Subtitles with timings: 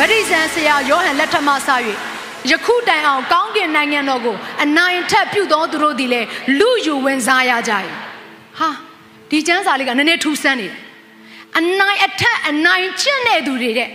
[0.00, 1.56] ဗတ္တိဇံဆရာယောဟန်လက်ထက်မှစ၍
[2.50, 6.26] ယခုတိုင်အောင်ကောင်းကင်နိုင်ငံတော်ကိုအနိုင်ထက်ပြုသောသူတို့သည်လည်း
[6.58, 7.72] လူယူဝင်စားရကြ၏
[8.58, 8.68] ဟာ
[9.30, 10.76] ဒီကျမ်းစာလေးကနည်းနည်းထူးဆန်းနေတယ်
[11.58, 13.88] အနိုင်အထက်အနိုင်ကျင့်တဲ့သူတွေတဲ့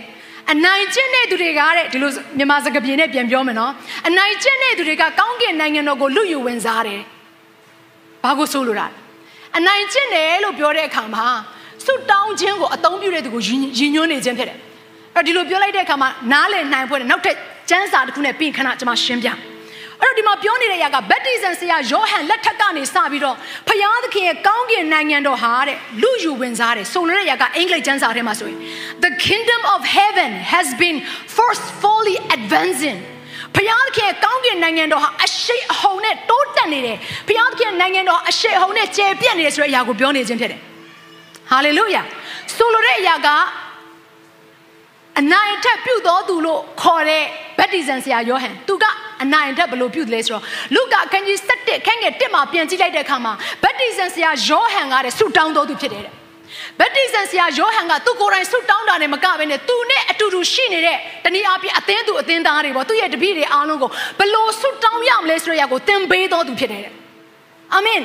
[0.52, 3.72] အနိုင်ကျင့်တဲ့သူတွေကတဲ့ဒီလိုမြန်မာစကားပြေနဲ့ပြန်ပြောမယ်နော်
[4.08, 7.00] အနိုင်ကျင့်တဲ့သူတွေကကောင်းကင်နိုင်ငံတော်ကိုလူယူဝင်စားတယ်
[8.22, 8.86] ဘာကိုဆိုလိုတာ
[9.56, 11.26] အနိုင်ကျင့်တယ်လို့ပြောတဲ့အခါမှာ
[11.84, 13.58] ဆုတောင်းခြင်းကိုအသုံးပြုတဲ့သူကိုရည်
[13.94, 14.58] ညွှန်းနေခြင်းဖြစ်တယ်
[15.16, 17.36] အဲ့ဒီလိုပြောလိုက်တဲ့အခါမှာနားလည်နိုင်ဖို့နောက်ထပ်
[17.70, 19.28] ကျမ်းစာတစ်ခုနဲ့ပြင်ခဏကျွန်မရှင်းပြ
[20.00, 23.36] အဲ့တော့ဒီမှာပြောနေတဲ့အရာကဗတ္တိဇံဆရာယောဟန်လက်ထက်ကနေစပြီးတော့
[23.68, 28.58] ဖျားသခင်ရဲ့ကောင်းကင်နိုင်ငံတော်ဟာတဲ့လူယူဝင်စားတယ်ဆိုလိုတဲ့အရာကအင်္ဂလိပ်ကျမ်းစာထဲမှာဆိုရင်
[29.04, 30.96] The kingdom of heaven has been
[31.36, 32.98] forcefully advancing
[33.56, 36.96] ဖျားသခင်ကောင်းကင်နိုင်ငံတော်ဟာအရှိအဟုန်နဲ့တိုးတက်နေတယ်
[37.28, 40.60] ဖျားသခင်နိုင်ငံတော်အရှိအဟုန်နဲ့ကျယ်ပြန့်နေတယ်ဆိုတဲ့အရာကိုပြောနေခြင်းဖြစ်တယ်
[41.50, 42.02] ဟာလေလုယာ
[42.56, 43.28] ဆိုလိုတဲ့အရာက
[45.20, 47.24] အနိုင်ထက်ပြုတ်တော်သူလို့ခေါ်တဲ့
[47.58, 48.84] ဗတ္တိဇံဆရာယောဟန်သူက
[49.22, 56.14] အနိုင်ထက်ဘလို့ပြုတ်တယ်ဆိုတော့လူကအခန်းကြီး7ခန်းငယ်1မှာပြန်ကြည့်လိုက်တဲ့အခါမှာဗတ္တိဇံဆရာယောဟန်ကတဲ့ဆူတောင်းတော်သူဖြစ်တယ်တဲ့
[56.80, 66.92] ဗတ္တိဇံဆရာယောဟန်ကသူကိုယ်တိုင်ဆူတောင်းတာနဲ့မကဘဲနဲ့သူနဲ့အတူတူရှိနေတဲ့တနည်းအားဖြင့်အသင်းသူအသင်းသားတွေပေါ့သူ့ရဲ့တပည့်တွေအားလုံးကိုဘလို့ဆူတောင်းရမလဲဆိုတဲ့အရာကိုသင်ပေးတော်သူဖြစ်တယ်တဲ့
[67.74, 68.00] အာမင်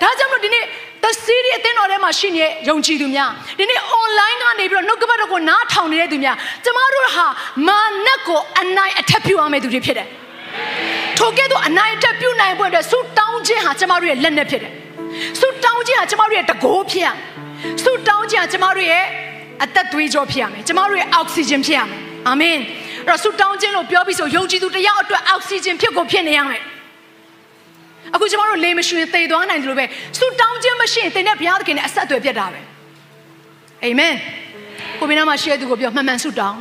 [0.00, 0.64] ဒါကြောင့်မို့ဒီနေ့
[1.04, 7.26] The City အသင်းတော်ထဲမှာရှိနေတဲ့ယုံကြည်သူများဒီနေ့ online ကနေပြီးတော့နှုတ်ကပတ်တော်ကိုနားထောင်နေတဲ့သူများကျမတို့ဟာ
[7.68, 10.08] မာနက်ကိုအနိုင်အထက်ပြုရမယ့်သူတွေဖြစ်တယ်။
[11.18, 14.72] ထိုကဲ့သို့အနိုင်အထက်ပြုနိုင်ဖို့အတွက်ဆုတောင်းခြင်းဟာကျမတို့ရဲ့လက်နက်ဖြစ်တယ်။
[15.40, 17.16] ဆုတောင်းခြင်းဟာကျမတို့ရဲ့တကိုးဖြစ်ရမယ်။
[17.82, 19.04] ဆုတောင်းခြင်းဟာကျမတို့ရဲ့
[19.64, 22.58] အသက်သွေးကြောဖြစ်ရမယ်။ကျမတို့ရဲ့အောက်ဆီဂျင်ဖြစ်ရမယ်။အာမင်။
[23.06, 26.62] အဲ့တော့ဆုတောင်းခြင်းလို့ပြောပြီးဆိုယုံကြည်သူတယောက်အတွက်အောက်ဆီဂျင်ဖြစ်ကိုဖြစ်နေရမယ်။
[28.14, 29.84] အခုကျမတို့လေမရွှင်သေသွားနိုင်တယ်လို့ပဲ
[30.18, 32.60] ဆူတောင်းခြင်းမရှိရင်သင်နဲ့ဘုရားသခင်နဲ့အဆက်အသွယ်ပြတ်တာပဲ
[33.84, 34.14] အာမင်
[34.98, 36.58] ကိုဘီနာမှာရှေ့သူကိုပြောမှန်မှန်ဆူတောင်း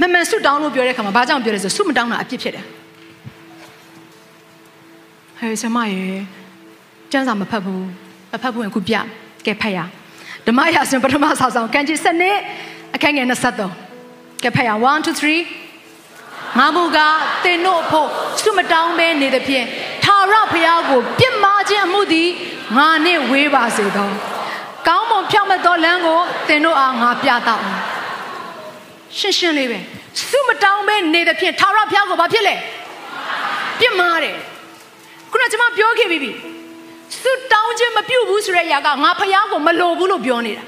[0.00, 2.64] မှန်မှန်ဆူတောင်းလို့ပြောတဲ့အခါမှာဘာကြောင့်ပြောလဲဆိုဆူမတောင်းတာအပြစ်ဖြစ်တယ်
[5.38, 6.02] ဟဲ့ဆမရေ
[7.12, 7.84] ကျန်းစာမဖတ်ဘူး
[8.32, 8.94] မဖတ်ဘူးရင်ခုပြ
[9.46, 9.78] ကဲဖတ်ရ
[10.46, 12.38] ဓမ္မရာစင်ပထမဆောက်ဆောင်ကံကြီးစနစ်
[12.94, 13.26] အခန်းငယ်
[13.84, 15.59] 23ကဲဖတ်ရ1 2 3
[16.58, 18.08] ငါမူကားတင်တို့ဖို့
[18.42, 19.66] ဆုမတောင်းဘဲနေသဖြင့်
[20.04, 22.28] ထာဝရဘုရားကိုပြစ်မှားခြင်းအမှုသည်
[22.76, 24.10] ငါနှင့်ဝေးပါစေသော
[24.86, 27.64] ကောင်းမွန်ဖြောင့်မတ်သောလမ်းကိုတင်တို့အားငါပြသအောင်
[29.18, 29.78] ရှင်းရှင်းလေးပဲ
[30.28, 32.54] ဆုမတောင်းဘဲနေသဖြင့်ထာဝရဘုရားကိုဘာဖြစ်လဲ
[33.80, 34.36] ပြစ်မှားတယ်
[35.30, 36.30] ခုနကကျွန်မပြောခဲ့ပြီးပြီ
[37.20, 40.64] ဆုတောင်းခြင်းမပြုတ်ဘူးဆိုတဲ့အရာကငါဘုရားကိုမလိုဘူးလို့ပြောနေတာ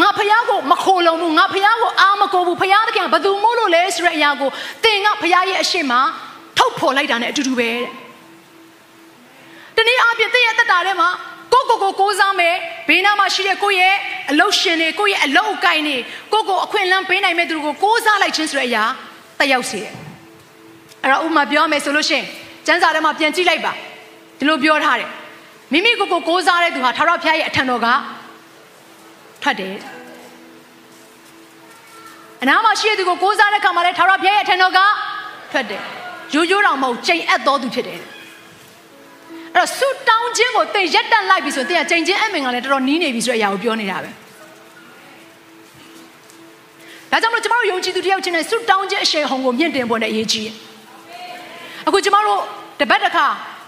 [0.00, 4.50] ငါဖះကိုမခိုလုံဘူးငါဖះကိုအာမကိုဘူးဖះသခင်ဘသူမို့လို့လဲဆိုတဲ့အရာကို
[4.84, 5.92] သင် ကဖះရဲ့အရှိမ
[6.58, 7.84] ထုတ်ဖော်လိုက်တာ ਨੇ အတူတူပဲတဲ့
[9.76, 11.08] တနည်းအားဖြင့်သင်ရဲ့တက်တာထဲမှာ
[11.52, 12.54] ကိုကိုကိုကိုးစားမယ်
[12.88, 13.94] ဘေးနားမှာရှိတဲ့ကိုရဲ့
[14.30, 15.96] အလုတ်ရှင်တွေကိုရဲ့အလုတ်အကိုင်တွေ
[16.32, 18.84] ကိုကိုအခွင့်အလမ်းပေးနိုင်မဲ့သူကိုကိုးစားလိုက်ခြင်းဆိုတဲ့အရာ
[19.38, 19.92] တက်ရောက်စေတယ်
[21.02, 22.26] အဲ့တော့ဥမာပြောမယ်ဆိုလို့ရှိရင်
[22.66, 23.72] ကျမ်းစာထဲမှာပြန်ကြည့်လိုက်ပါ
[24.38, 25.10] ဒီလိုပြောထားတယ်
[25.72, 27.86] မိမိကိုကိုကိုးစားတဲ့သူဟာထာဝရဘုရားရဲ့အထံတော်က
[29.42, 29.95] ထွက်တယ်အ
[32.48, 34.78] နားမှာရှိတဲ့သူကိုကိုးစားတဲ့ခါမှာလဲထာဝရဘုရားရဲ့အထံတော်က
[35.52, 35.82] ထွက်တယ်
[36.34, 38.04] ရိုးရိုးတော်မဟုတ်ချိန်အပ်တော်သူဖြစ်တယ်အဲ့
[39.56, 44.10] တော့ဆူတောင်းခြင်းကိုသင်ရက်တန့်လိုက်ပြီဆိုရင်သင်ကချိန်ချင်းအမင်ကလည်းတော်တော်နီးနေပြီဆိုတဲ့အရာကိုပြောနေတာပဲ
[47.10, 50.54] ဒါကြောင့်မလို့ကျမတို့ယုံကြည်သူတယောက်ချင်းနဲ့ဆူတောင်းခြင်းအရှိန်ဟုန်ကိုမြင့်တင်ဖို့နဲ့အရေးကြီးတယ်
[51.86, 52.40] အခုကျမတို့
[52.80, 53.26] တပတ်တစ်ခါ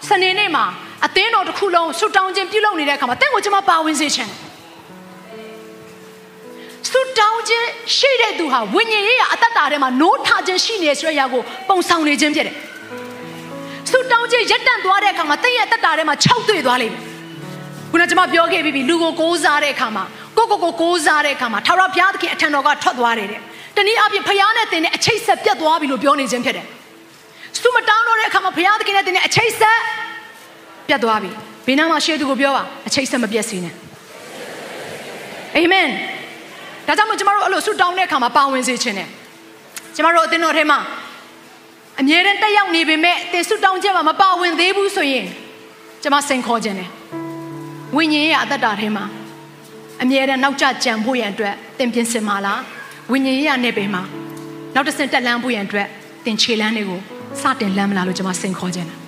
[0.09, 0.65] စနေနေ့မှာ
[1.07, 4.48] အသင်းတော်တစ်ခုလုံးဆူတောင်းခြင်းပြုလုပ်နေတဲ့အခါမှာတင့်ကိုကျမပါဝင်စေချင်တယ်
[6.93, 12.57] ဆုတောင်းခြင်းရှိတဲ့သူဟာဝိညာဉ်ရေးရအတ္တတာထဲမှာနိုးထခြင်းရှိနေဆိုတဲ့အရာကိုပုံဆောင်နေခြင်းဖြစ်တယ်။
[13.91, 17.03] ဆုတောင်းခြင်းရက်တန့်သွားတဲ့အခါမှာတင့်ရဲ့အတ္တတာထဲမှာခြောက်တွေ့သွားလိမ့်မယ်။
[17.91, 20.05] ခုနကကျွန်မပြောခဲ့ပြီးပြီလူကိုကိုးစားတဲ့အခါမှာ
[20.37, 23.41] ကိုကိုကိုကိုးစားတဲ့အခါမှာထာဝရဘုရားသခင်အထံတော်ကထွက်သွားတယ်တဲ့။
[23.77, 26.67] တနည်းအားဖြင့်ဘုရားနဲ့တင်တဲ့အချိတ်ဆက်ပြတ်သွားပြီလို့ပြောနေခြင်းဖြစ်တယ်။
[27.61, 29.79] ဆုမတောင်းတော့တဲ့အခါမှာဘုရားသခင်နဲ့တင်တဲ့အချိတ်ဆက်
[30.89, 31.31] ပြတ်သွားပြီ။
[31.67, 33.75] ဘေးနားမှာရှေ့သူကိုပြောပါအချိတ်ဆက်မပြတ်စေနဲ့။
[35.57, 35.89] အာမင်။
[36.89, 39.09] ဒါကြောင့်မို့ကျမတို့အဲ့လိုဆုတောင်းတဲ့အခါမှာပါဝင်စေခြင်းတယ်
[39.95, 40.79] ကျမတို့အသင်းတော်ထဲမှာ
[42.01, 45.27] အမြဲတမ်းတက်ရောက်နေပေမဲ့သင်ဆုတောင်းခြင်းမှာမပါဝင်သေးဘူးဆိုရင်
[46.03, 46.91] ကျမစိန်ခေါ်ခြင်းတယ်
[47.97, 49.05] ဝိညာဉ်ရဲ့အသက်တာထဲမှာ
[50.03, 52.61] အမြဲတမ်းနောက်ကျကြံဖို့ရန်အတွက်သင်ပြင်ဆင်ပါလား
[53.11, 54.03] ဝိညာဉ်ရေးရနယ်ပယ်မှာ
[54.75, 55.87] နောက်တစ်ဆင့်တက်လန်းဖို့ရန်အတွက်
[56.25, 57.01] သင်ခြေလန်းတွေကို
[57.41, 58.99] စတင်လမ်းမလားလို့ကျွန်မစိန်ခေါ်ခြင်းတယ်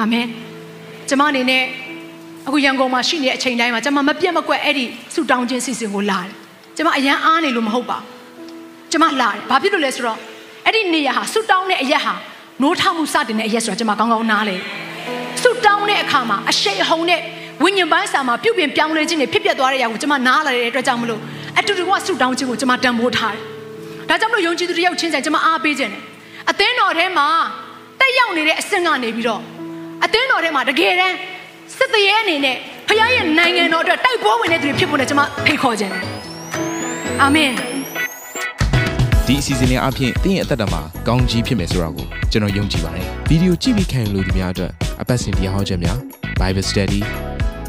[0.00, 0.26] အာမင်
[1.08, 1.62] ကျွန်မအနေနဲ့
[2.46, 6.41] အခုရန်ကုန်မှာရှိနေတဲ့အချိန်တိုင်းမှာကျွန်မမပြတ်မကွက်အဲ့ဒီဆူတောင်းခြင်းစီစဉ်ကိုလာတယ်
[6.76, 7.98] ကျွန်မအရန်အားနေလို့မဟုတ်ပါ
[8.90, 10.18] ကျွန်မလာတယ်ဘာဖြစ်လို့လဲဆိုတော့
[10.66, 12.14] အဲ့ဒီနေရာဟာဆူတောင်းတဲ့အရက်ဟာ
[12.62, 14.56] နိုးထမှုစတင်တဲ့အရက်ဆိုတော့ကျွန်မကောင်းကောင်းနားလေ
[15.42, 17.20] ဆူတောင်းတဲ့အခါမှာအရှိန်ဟုန်တဲ့
[17.62, 21.20] ဝိညာဉ်ပိုင်းစာမှာပြုတ်ပြင်ပြောင်းလဲခြင်းတွေဖြစ်ပျက်သွားတဲ့အရာကိုကျွန်မနားလာတဲ့အတွက်ကြောင့်မလို့
[21.58, 23.42] အတူတူကဆူတောင်းခြင်းကိုကျွန်မတန်ဖိုးထားတယ်
[24.08, 26.02] ဒါကြောင့်မလို့ယုံကြည်သူတယောက်ချင်းဆိုင်ကျွန်မအားပေးခြင်းတယ်
[26.50, 27.26] အသင်းတော်ထဲမှာ
[28.00, 29.40] တက်ရောက်နေတဲ့အဆင့်ကနေပြီးတော့
[30.04, 31.16] အသင်းတော်ထဲမှာတကယ်တမ်း
[31.76, 32.56] စစ်တရေအနေနဲ့
[32.88, 36.11] ဖခင်ရဲ့နိုင်ငံတော်အတွက်တိုက်ပွဲဝင်တဲ့သူတွေဖြစ်ဖို့လည်းကျွန်မဖိတ်ခေါ်ခြင်းတယ်
[37.20, 37.52] အာမင်
[39.26, 44.72] ဒီအစီအစဉ်လေးအပြင်တင်းရဲ့အသက်တာမှာကောင်းကြီးဖြစ်မယ်ဆိုတာကိုကျွန်တော်ယုံကြည်ပါတယ်ဗီဒီယိုကြည့်ပြီးခံယူလို့ဒီများအတွက်
[45.02, 45.98] အပတ်စဉ်တရားဟောခြင်းများ
[46.40, 47.00] Bible Study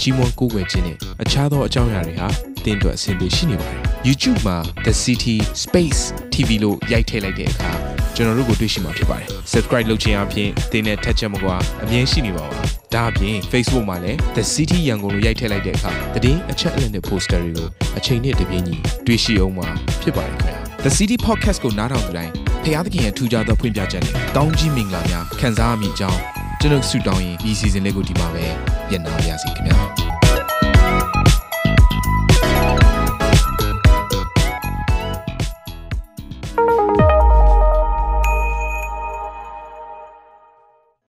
[0.01, 2.28] ကြီးမွန်ကိုးကွယ်ခြင်းနဲ့အခြားသောအကြောင်းအရာတွေဟာ
[2.66, 6.01] တင်းအတွက်အဆင်ပြေရှိနေပါတယ် YouTube မှာ The City Space
[6.34, 7.72] TV လို့ရိုက်ထည့်လိုက်တဲ့အခါ
[8.16, 15.92] ကျွန်တော်တို့ကိုတွေ့ရှိမှာဖြစ်ပါတယ် Subscribe လုပ်ခြင်းအပြင်တင်းနဲ့ထက်ချက်မကွာအမြင်ရှိနေပါပါ ဒါအပြင် Facebook မှာလည်း The City ရန်ကုန်လို့ရိုက်ထည့်လိုက်တဲ့အခါ
[16.24, 17.68] တည်င်းအချက်အလက်နဲ့ poster တွေကို
[17.98, 18.75] အချိန်နဲ့တပြေးညီ
[19.06, 19.68] တွေ့ရှိအောင်မှာ
[20.01, 22.31] ဖြစ်ပါတယ်ခင်ဗျာ The City Podcast ကိုနားထောင်ကြတိုင်း
[22.63, 26.19] ဖျားသခင်ရဲ့ထူကြသောဖွင့်ပြချက်နဲ့ကောင်းကြီးမင်္ဂလာများခံစားမိအကြောင်း
[26.62, 28.45] ကျွန်တော်ဆုတောင်းရင်ဒီ season လေးကိုဒီမှာပဲ
[28.90, 30.12] ညံ့နာပါရစေခင်ဗျာ